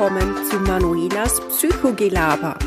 [0.00, 2.58] willkommen zu Manuelas Psychogelaber,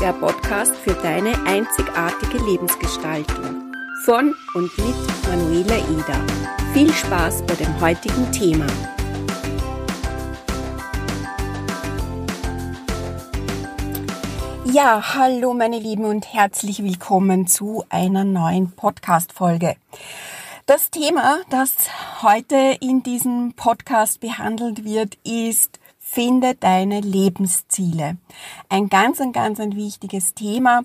[0.00, 3.72] der Podcast für deine einzigartige Lebensgestaltung.
[4.04, 4.94] Von und mit
[5.28, 6.24] Manuela Eder.
[6.72, 8.66] Viel Spaß bei dem heutigen Thema.
[14.72, 19.74] Ja, hallo meine Lieben und herzlich willkommen zu einer neuen Podcast-Folge.
[20.66, 21.74] Das Thema, das
[22.22, 25.80] heute in diesem Podcast behandelt wird, ist
[26.10, 28.16] Finde deine Lebensziele.
[28.70, 30.80] Ein ganz, ein ganz ein wichtiges Thema.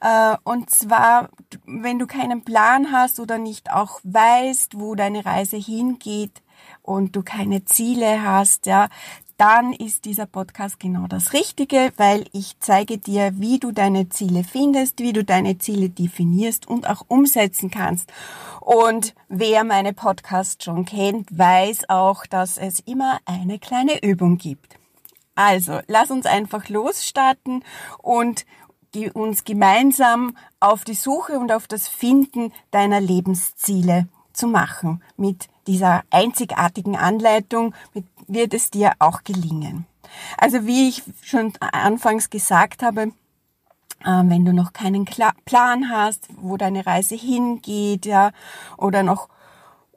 [0.00, 1.28] Äh, und zwar,
[1.66, 6.42] wenn du keinen Plan hast oder nicht auch weißt, wo deine Reise hingeht
[6.82, 8.88] und du keine Ziele hast, ja,
[9.36, 14.44] dann ist dieser Podcast genau das Richtige, weil ich zeige dir, wie du deine Ziele
[14.44, 18.10] findest, wie du deine Ziele definierst und auch umsetzen kannst.
[18.60, 24.78] Und wer meine Podcasts schon kennt, weiß auch, dass es immer eine kleine Übung gibt.
[25.34, 27.62] Also, lass uns einfach losstarten
[27.98, 28.46] und
[29.12, 36.02] uns gemeinsam auf die Suche und auf das Finden deiner Lebensziele zu machen mit dieser
[36.10, 37.74] einzigartigen Anleitung
[38.28, 39.86] wird es dir auch gelingen.
[40.38, 43.12] Also wie ich schon anfangs gesagt habe,
[44.04, 48.32] ähm, wenn du noch keinen Plan hast, wo deine Reise hingeht, ja,
[48.76, 49.28] oder noch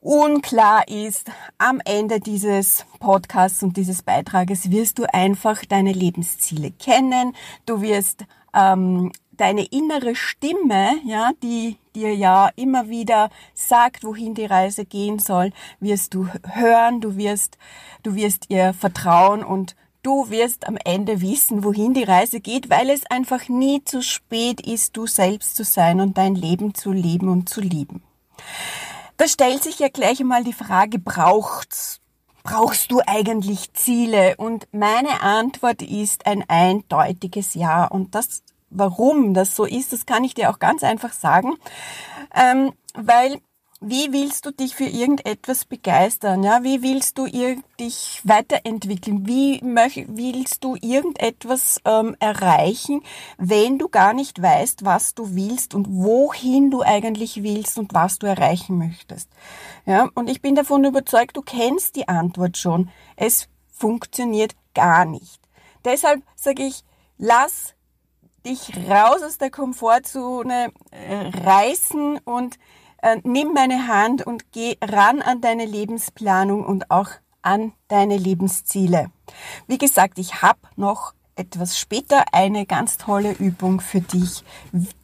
[0.02, 7.36] unklar ist, am Ende dieses Podcasts und dieses Beitrages wirst du einfach deine Lebensziele kennen.
[7.66, 14.46] Du wirst ähm, deine innere Stimme, ja, die dir ja immer wieder sagt, wohin die
[14.46, 17.58] Reise gehen soll, wirst du hören, du wirst,
[18.04, 22.90] du wirst ihr vertrauen und du wirst am Ende wissen, wohin die Reise geht, weil
[22.90, 27.30] es einfach nie zu spät ist, du selbst zu sein und dein Leben zu leben
[27.30, 28.04] und zu lieben.
[29.18, 32.00] Da stellt sich ja gleich einmal die Frage, braucht's
[32.44, 34.36] brauchst du eigentlich Ziele?
[34.38, 37.86] Und meine Antwort ist ein eindeutiges Ja.
[37.86, 41.56] Und das warum das so ist, das kann ich dir auch ganz einfach sagen,
[42.36, 43.40] ähm, weil
[43.82, 46.44] wie willst du dich für irgendetwas begeistern?
[46.44, 47.28] Ja, wie willst du
[47.80, 49.26] dich weiterentwickeln?
[49.26, 53.02] Wie willst du irgendetwas ähm, erreichen,
[53.38, 58.20] wenn du gar nicht weißt, was du willst und wohin du eigentlich willst und was
[58.20, 59.30] du erreichen möchtest?
[59.86, 62.90] Ja, und ich bin davon überzeugt, du kennst die Antwort schon.
[63.16, 65.40] Es funktioniert gar nicht.
[65.86, 66.84] Deshalb sage ich,
[67.18, 67.76] lass
[68.46, 72.58] dich raus aus der Komfortzone äh, reißen und
[73.02, 77.10] äh, nimm meine Hand und geh ran an deine Lebensplanung und auch
[77.42, 79.12] an deine Lebensziele.
[79.68, 84.44] Wie gesagt, ich habe noch etwas später eine ganz tolle Übung für dich,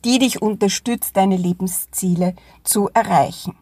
[0.03, 3.57] die dich unterstützt, deine Lebensziele zu erreichen.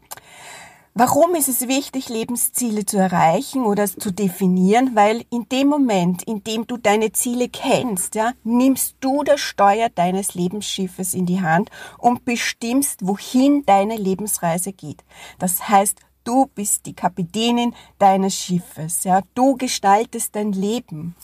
[0.96, 4.96] Warum ist es wichtig, Lebensziele zu erreichen oder zu definieren?
[4.96, 9.90] Weil in dem Moment, in dem du deine Ziele kennst, ja, nimmst du das Steuer
[9.90, 15.04] deines Lebensschiffes in die Hand und bestimmst, wohin deine Lebensreise geht.
[15.40, 19.22] Das heißt, du bist die Kapitänin deines Schiffes, ja.
[19.34, 21.16] Du gestaltest dein Leben.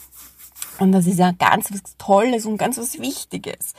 [0.79, 3.73] Und das ist ja ganz was Tolles und ganz was Wichtiges.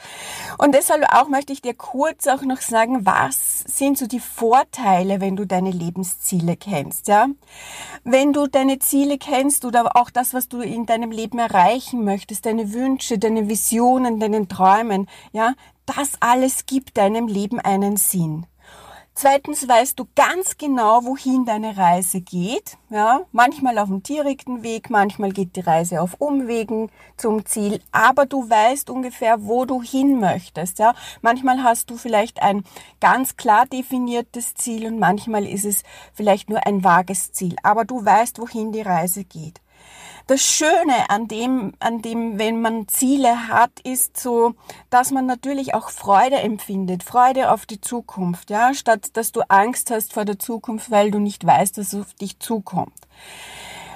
[0.58, 5.20] Und deshalb auch möchte ich dir kurz auch noch sagen, was sind so die Vorteile,
[5.20, 7.28] wenn du deine Lebensziele kennst, ja?
[8.04, 12.46] Wenn du deine Ziele kennst oder auch das, was du in deinem Leben erreichen möchtest,
[12.46, 15.54] deine Wünsche, deine Visionen, deinen Träumen, ja?
[15.86, 18.46] Das alles gibt deinem Leben einen Sinn.
[19.22, 22.78] Zweitens weißt du ganz genau, wohin deine Reise geht.
[22.88, 28.25] Ja, manchmal auf dem direkten Weg, manchmal geht die Reise auf Umwegen zum Ziel, aber
[28.25, 30.78] du weißt ungefähr, wo du hin möchtest.
[30.78, 32.64] Ja, manchmal hast du vielleicht ein
[32.98, 35.82] ganz klar definiertes Ziel und manchmal ist es
[36.14, 39.60] vielleicht nur ein vages Ziel, aber du weißt, wohin die Reise geht
[40.30, 44.54] das Schöne an dem, an dem, wenn man Ziele hat, ist so,
[44.88, 49.91] dass man natürlich auch Freude empfindet, Freude auf die Zukunft, ja, statt dass du Angst
[49.91, 52.94] hast vor der Zukunft, weil du nicht weißt, es auf dich zukommt.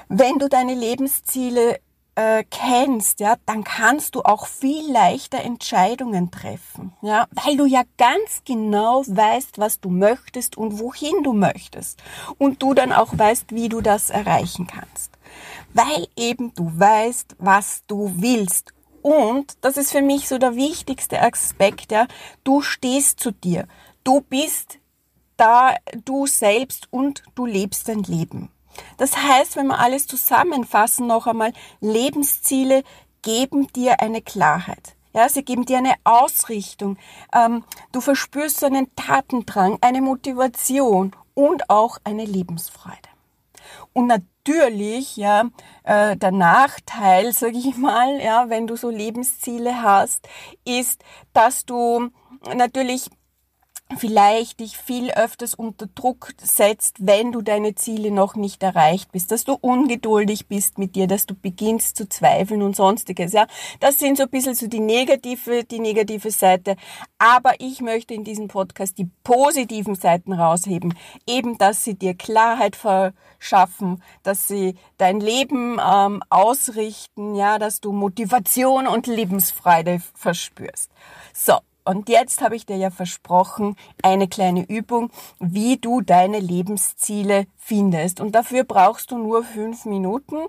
[0.09, 1.79] Wenn du deine Lebensziele
[2.17, 7.83] äh, kennst, ja, dann kannst du auch viel leichter Entscheidungen treffen, ja, weil du ja
[7.97, 12.03] ganz genau weißt, was du möchtest und wohin du möchtest
[12.39, 15.14] und du dann auch weißt, wie du das erreichen kannst
[15.73, 18.73] weil eben du weißt, was du willst.
[19.03, 22.07] Und das ist für mich so der wichtigste Aspekt, ja,
[22.43, 23.67] du stehst zu dir.
[24.03, 24.79] Du bist
[25.37, 28.51] da du selbst und du lebst dein Leben.
[28.97, 32.83] Das heißt, wenn wir alles zusammenfassen, noch einmal, Lebensziele
[33.23, 34.95] geben dir eine Klarheit.
[35.13, 36.99] Ja, sie geben dir eine Ausrichtung.
[37.33, 43.14] Ähm, du verspürst so einen Tatendrang, eine Motivation und auch eine Lebensfreude.
[43.93, 45.51] Und natürlich, ja,
[45.85, 50.29] äh, der Nachteil, sage ich mal, ja, wenn du so Lebensziele hast,
[50.65, 52.11] ist, dass du
[52.55, 53.11] natürlich
[53.99, 59.31] vielleicht dich viel öfters unter Druck setzt, wenn du deine Ziele noch nicht erreicht bist,
[59.31, 63.47] dass du ungeduldig bist mit dir, dass du beginnst zu zweifeln und sonstiges, ja.
[63.81, 66.77] Das sind so ein bisschen so die negative, die negative Seite.
[67.19, 70.95] Aber ich möchte in diesem Podcast die positiven Seiten rausheben.
[71.27, 77.93] Eben, dass sie dir Klarheit verschaffen, dass sie dein Leben ähm, ausrichten, ja, dass du
[77.93, 80.91] Motivation und Lebensfreude verspürst.
[81.33, 81.59] So.
[81.85, 88.21] Und jetzt habe ich dir ja versprochen, eine kleine Übung, wie du deine Lebensziele findest.
[88.21, 90.47] Und dafür brauchst du nur fünf Minuten.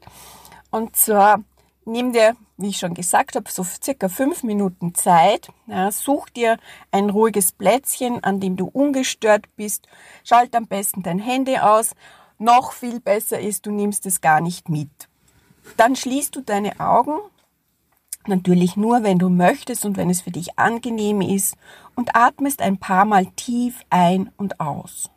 [0.71, 1.43] Und zwar
[1.83, 5.49] nimm dir, wie ich schon gesagt habe, so circa fünf Minuten Zeit.
[5.67, 6.57] Ja, such dir
[6.91, 9.87] ein ruhiges Plätzchen, an dem du ungestört bist.
[10.23, 11.91] Schalt am besten dein Handy aus.
[12.37, 14.89] Noch viel besser ist, du nimmst es gar nicht mit.
[15.77, 17.19] Dann schließt du deine Augen
[18.27, 21.55] Natürlich nur, wenn du möchtest und wenn es für dich angenehm ist
[21.95, 25.11] und atmest ein paar Mal tief ein und aus.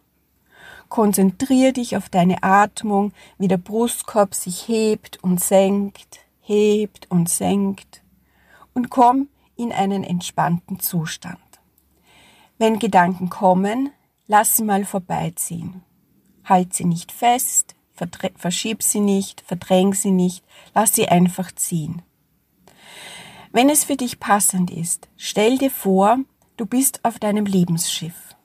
[0.88, 8.02] Konzentriere dich auf deine Atmung, wie der Brustkorb sich hebt und senkt, hebt und senkt
[8.74, 11.38] und komm in einen entspannten Zustand.
[12.58, 13.90] Wenn Gedanken kommen,
[14.26, 15.82] lass sie mal vorbeiziehen.
[16.44, 17.74] Halt sie nicht fest,
[18.36, 20.44] verschieb sie nicht, verdräng sie nicht,
[20.74, 22.02] lass sie einfach ziehen.
[23.58, 26.18] Wenn es für dich passend ist, stell dir vor,
[26.56, 28.36] du bist auf deinem Lebensschiff.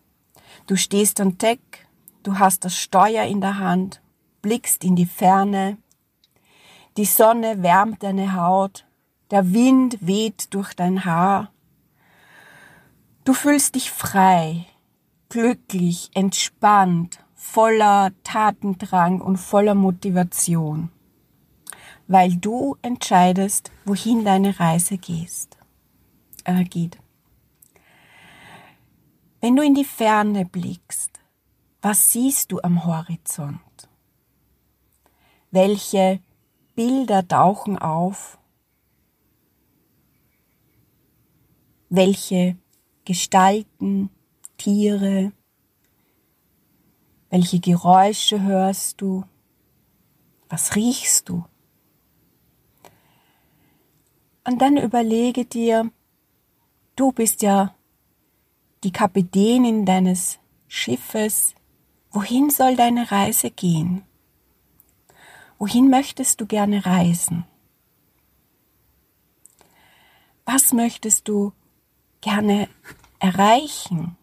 [0.65, 1.87] Du stehst an Deck,
[2.23, 4.01] du hast das Steuer in der Hand,
[4.41, 5.77] blickst in die Ferne,
[6.97, 8.87] die Sonne wärmt deine Haut,
[9.29, 11.51] der Wind weht durch dein Haar.
[13.23, 14.65] Du fühlst dich frei,
[15.29, 20.89] glücklich, entspannt, voller Tatendrang und voller Motivation
[22.13, 25.57] weil du entscheidest, wohin deine Reise gehst,
[26.43, 26.99] äh, geht.
[29.41, 31.19] Wenn du in die Ferne blickst,
[31.81, 33.89] was siehst du am Horizont?
[35.49, 36.19] Welche
[36.75, 38.37] Bilder tauchen auf?
[41.89, 42.57] Welche
[43.05, 44.11] Gestalten,
[44.57, 45.31] Tiere?
[47.31, 49.23] Welche Geräusche hörst du?
[50.47, 51.45] Was riechst du?
[54.45, 55.89] Und dann überlege dir,
[56.95, 57.73] du bist ja
[58.83, 61.55] die Kapitänin deines Schiffes.
[62.11, 64.03] Wohin soll deine Reise gehen?
[65.57, 67.45] Wohin möchtest du gerne reisen?
[70.45, 71.53] Was möchtest du
[72.19, 72.67] gerne
[73.19, 74.17] erreichen?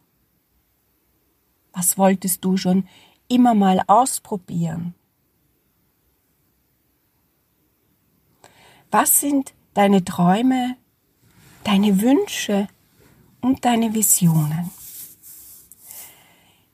[1.73, 2.87] Was wolltest du schon
[3.29, 4.95] immer mal ausprobieren?
[8.91, 10.77] Was sind deine Träume,
[11.65, 12.69] deine Wünsche
[13.41, 14.71] und deine Visionen.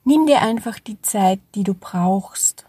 [0.05, 2.67] Nimm dir einfach die Zeit, die du brauchst,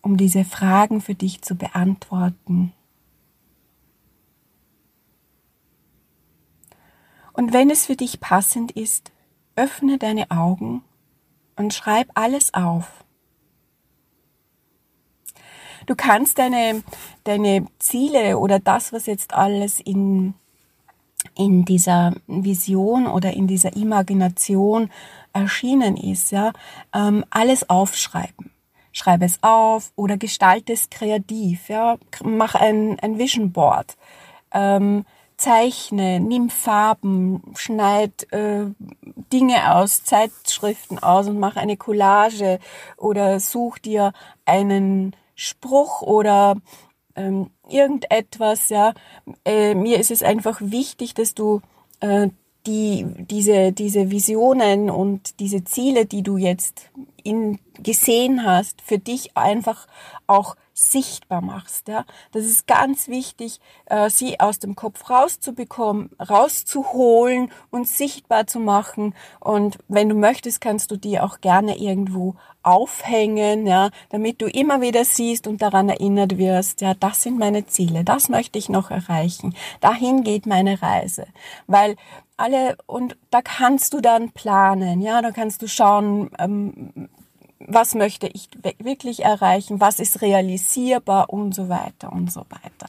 [0.00, 2.72] um diese Fragen für dich zu beantworten.
[7.34, 9.12] Und wenn es für dich passend ist,
[9.54, 10.82] öffne deine Augen
[11.56, 13.04] und schreib alles auf.
[15.88, 16.82] Du kannst deine,
[17.24, 20.34] deine Ziele oder das, was jetzt alles in,
[21.34, 24.90] in dieser Vision oder in dieser Imagination
[25.32, 26.52] erschienen ist, ja,
[26.94, 28.50] ähm, alles aufschreiben.
[28.92, 33.96] Schreib es auf oder gestalte es kreativ, ja, mach ein, ein Vision Board.
[34.52, 35.06] Ähm,
[35.38, 38.66] zeichne, nimm Farben, schneid äh,
[39.32, 42.58] Dinge aus, Zeitschriften aus und mach eine Collage
[42.98, 44.12] oder such dir
[44.44, 46.56] einen Spruch oder
[47.14, 48.92] ähm, irgendetwas, ja.
[49.44, 51.60] Äh, mir ist es einfach wichtig, dass du
[52.00, 52.28] äh,
[52.66, 56.90] die, diese, diese Visionen und diese Ziele, die du jetzt
[57.22, 59.86] in, gesehen hast, für dich einfach
[60.26, 61.88] auch sichtbar machst.
[61.88, 62.04] Ja?
[62.32, 69.14] Das ist ganz wichtig, äh, sie aus dem Kopf rauszubekommen, rauszuholen und sichtbar zu machen.
[69.40, 74.80] Und wenn du möchtest, kannst du die auch gerne irgendwo aufhängen, ja, damit du immer
[74.80, 78.90] wieder siehst und daran erinnert wirst, ja, das sind meine Ziele, das möchte ich noch
[78.90, 81.26] erreichen, dahin geht meine Reise,
[81.66, 81.96] weil
[82.36, 87.08] alle und da kannst du dann planen, ja, da kannst du schauen, ähm,
[87.68, 88.48] was möchte ich
[88.78, 92.88] wirklich erreichen, was ist realisierbar und so weiter und so weiter.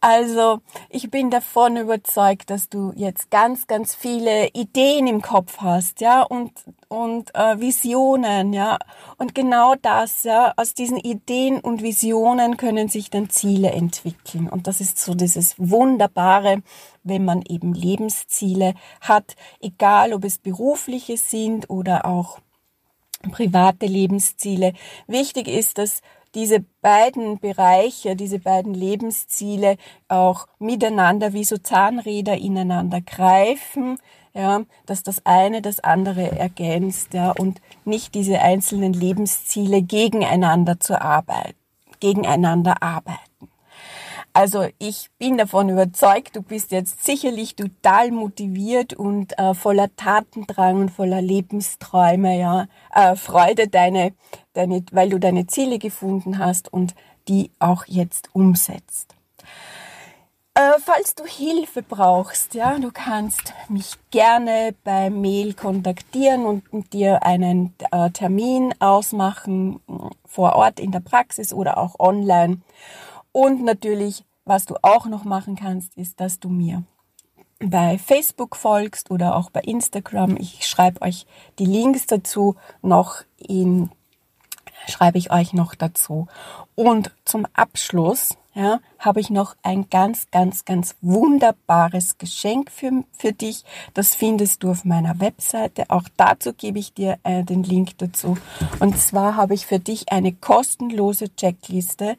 [0.00, 6.00] Also ich bin davon überzeugt, dass du jetzt ganz, ganz viele Ideen im Kopf hast,
[6.00, 6.52] ja, und,
[6.88, 8.78] und äh, Visionen, ja.
[9.18, 14.48] Und genau das, ja, aus diesen Ideen und Visionen können sich dann Ziele entwickeln.
[14.48, 16.62] Und das ist so dieses Wunderbare,
[17.02, 22.38] wenn man eben Lebensziele hat, egal ob es berufliche sind oder auch
[23.30, 24.72] private Lebensziele.
[25.06, 26.02] Wichtig ist, dass
[26.34, 29.76] diese beiden Bereiche, diese beiden Lebensziele
[30.08, 33.98] auch miteinander wie so Zahnräder ineinander greifen,
[34.32, 41.00] ja, dass das eine das andere ergänzt, ja, und nicht diese einzelnen Lebensziele gegeneinander zu
[41.00, 41.56] arbeiten,
[41.98, 43.29] gegeneinander arbeiten.
[44.32, 50.82] Also ich bin davon überzeugt, du bist jetzt sicherlich total motiviert und äh, voller Tatendrang
[50.82, 54.12] und voller Lebensträume, ja, äh, Freude deine,
[54.52, 56.94] deine, weil du deine Ziele gefunden hast und
[57.28, 59.14] die auch jetzt umsetzt.
[60.54, 66.92] Äh, falls du Hilfe brauchst, ja, du kannst mich gerne bei Mail kontaktieren und mit
[66.92, 69.80] dir einen äh, Termin ausmachen
[70.26, 72.58] vor Ort in der Praxis oder auch online.
[73.32, 76.84] Und natürlich, was du auch noch machen kannst, ist, dass du mir
[77.60, 80.36] bei Facebook folgst oder auch bei Instagram.
[80.36, 81.26] Ich schreibe euch
[81.58, 83.90] die Links dazu noch in,
[84.88, 86.26] schreibe ich euch noch dazu.
[86.74, 93.32] Und zum Abschluss, ja, habe ich noch ein ganz, ganz, ganz wunderbares Geschenk für, für
[93.32, 93.64] dich.
[93.94, 95.84] Das findest du auf meiner Webseite.
[95.88, 98.36] Auch dazu gebe ich dir äh, den Link dazu.
[98.80, 102.16] Und zwar habe ich für dich eine kostenlose Checkliste,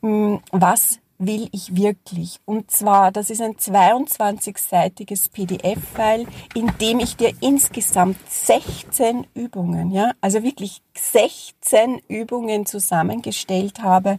[0.00, 2.40] mh, hm, was will ich wirklich?
[2.44, 10.12] Und zwar, das ist ein 22-seitiges PDF-File, in dem ich dir insgesamt 16 Übungen, ja,
[10.20, 14.18] also wirklich 16 Übungen zusammengestellt habe,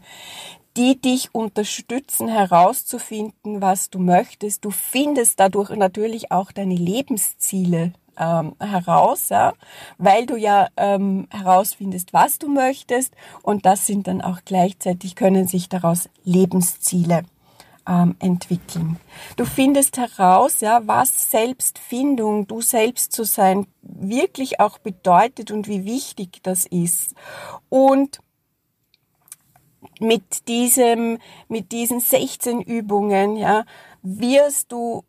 [0.78, 4.66] die dich unterstützen herauszufinden, was du möchtest.
[4.66, 9.54] Du findest dadurch natürlich auch deine Lebensziele ähm, heraus, ja,
[9.98, 15.48] weil du ja ähm, herausfindest, was du möchtest und das sind dann auch gleichzeitig können
[15.48, 17.24] sich daraus Lebensziele
[17.88, 18.98] ähm, entwickeln.
[19.36, 25.86] Du findest heraus, ja, was Selbstfindung, du selbst zu sein, wirklich auch bedeutet und wie
[25.86, 27.14] wichtig das ist.
[27.70, 28.20] Und
[30.00, 33.66] mit diesem, mit diesen 16 Übungen, ja,
[34.02, 35.04] wirst du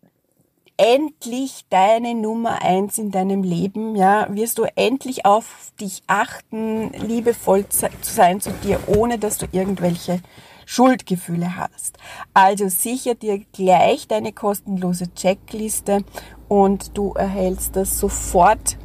[0.76, 7.66] endlich deine Nummer eins in deinem Leben, ja, wirst du endlich auf dich achten, liebevoll
[7.68, 10.21] zu sein zu dir, ohne dass du irgendwelche
[10.66, 11.97] Schuldgefühle hast.
[12.35, 16.04] Also sicher dir gleich deine kostenlose Checkliste
[16.49, 18.76] und du erhältst das sofort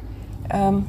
[0.50, 0.86] ähm,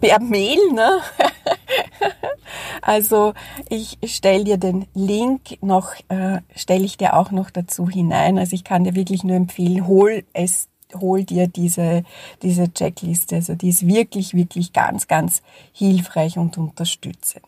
[0.00, 1.00] per Mail, ne?
[2.82, 3.34] also
[3.68, 8.38] ich stelle dir den Link noch, äh, stelle ich dir auch noch dazu hinein.
[8.38, 12.04] Also ich kann dir wirklich nur empfehlen, hol es, hol dir diese,
[12.42, 13.36] diese Checkliste.
[13.36, 17.44] Also die ist wirklich, wirklich ganz, ganz hilfreich und unterstützend.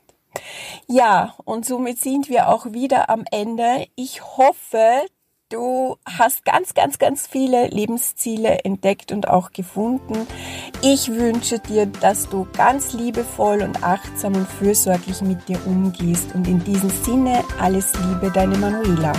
[0.87, 3.87] Ja, und somit sind wir auch wieder am Ende.
[3.97, 5.03] Ich hoffe,
[5.51, 10.27] Du hast ganz, ganz, ganz viele Lebensziele entdeckt und auch gefunden.
[10.83, 16.35] Ich wünsche dir, dass du ganz liebevoll und achtsam und fürsorglich mit dir umgehst.
[16.35, 19.15] Und in diesem Sinne alles Liebe, deine Manuela.